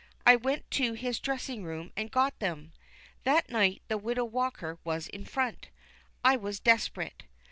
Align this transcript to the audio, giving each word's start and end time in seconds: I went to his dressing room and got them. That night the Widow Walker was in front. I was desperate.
I 0.25 0.35
went 0.35 0.71
to 0.71 0.93
his 0.93 1.19
dressing 1.19 1.63
room 1.63 1.91
and 1.95 2.09
got 2.09 2.39
them. 2.39 2.73
That 3.23 3.49
night 3.51 3.83
the 3.87 3.99
Widow 3.99 4.25
Walker 4.25 4.79
was 4.83 5.05
in 5.07 5.25
front. 5.25 5.69
I 6.25 6.37
was 6.37 6.59
desperate. 6.59 7.25